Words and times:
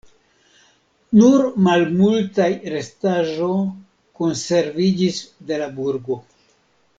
Nur 1.17 1.43
malmultaj 1.67 2.47
restaĵo 2.77 3.51
konserviĝis 4.23 5.21
de 5.53 5.61
la 5.65 5.71
burgo. 5.79 6.19